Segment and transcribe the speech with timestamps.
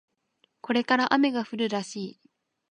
[0.61, 2.19] これから雨が降るらしい